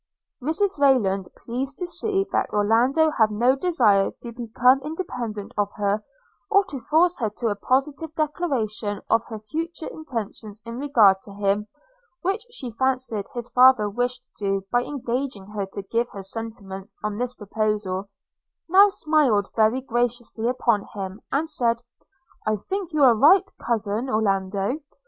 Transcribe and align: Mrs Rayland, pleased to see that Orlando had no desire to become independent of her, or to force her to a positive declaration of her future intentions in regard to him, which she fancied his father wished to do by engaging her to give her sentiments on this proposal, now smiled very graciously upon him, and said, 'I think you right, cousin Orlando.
Mrs 0.41 0.79
Rayland, 0.79 1.27
pleased 1.45 1.77
to 1.77 1.85
see 1.85 2.25
that 2.31 2.51
Orlando 2.53 3.11
had 3.19 3.29
no 3.29 3.55
desire 3.55 4.09
to 4.23 4.31
become 4.31 4.81
independent 4.81 5.53
of 5.59 5.69
her, 5.75 6.03
or 6.49 6.65
to 6.69 6.79
force 6.79 7.19
her 7.19 7.29
to 7.37 7.49
a 7.49 7.55
positive 7.55 8.11
declaration 8.15 9.03
of 9.11 9.23
her 9.25 9.37
future 9.37 9.85
intentions 9.85 10.59
in 10.65 10.79
regard 10.79 11.21
to 11.21 11.33
him, 11.35 11.67
which 12.23 12.43
she 12.49 12.71
fancied 12.71 13.27
his 13.35 13.49
father 13.49 13.87
wished 13.91 14.23
to 14.39 14.43
do 14.61 14.65
by 14.71 14.81
engaging 14.83 15.45
her 15.51 15.67
to 15.67 15.83
give 15.83 16.09
her 16.13 16.23
sentiments 16.23 16.97
on 17.03 17.19
this 17.19 17.35
proposal, 17.35 18.09
now 18.67 18.87
smiled 18.89 19.49
very 19.55 19.81
graciously 19.81 20.49
upon 20.49 20.83
him, 20.95 21.21
and 21.31 21.47
said, 21.47 21.83
'I 22.47 22.55
think 22.55 22.91
you 22.91 23.03
right, 23.03 23.47
cousin 23.59 24.09
Orlando. 24.09 24.79